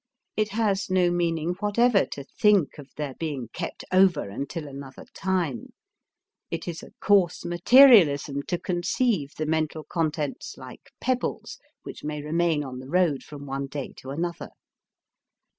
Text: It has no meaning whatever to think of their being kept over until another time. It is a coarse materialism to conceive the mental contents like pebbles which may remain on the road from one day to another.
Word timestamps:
It 0.35 0.49
has 0.53 0.89
no 0.89 1.11
meaning 1.11 1.53
whatever 1.59 2.07
to 2.07 2.23
think 2.23 2.79
of 2.79 2.87
their 2.97 3.13
being 3.13 3.49
kept 3.53 3.85
over 3.91 4.29
until 4.31 4.67
another 4.67 5.05
time. 5.13 5.73
It 6.49 6.67
is 6.67 6.81
a 6.81 6.89
coarse 6.99 7.45
materialism 7.45 8.41
to 8.47 8.57
conceive 8.57 9.35
the 9.37 9.45
mental 9.45 9.83
contents 9.83 10.55
like 10.57 10.89
pebbles 10.99 11.59
which 11.83 12.03
may 12.03 12.23
remain 12.23 12.63
on 12.63 12.79
the 12.79 12.89
road 12.89 13.21
from 13.21 13.45
one 13.45 13.67
day 13.67 13.93
to 13.97 14.09
another. 14.09 14.49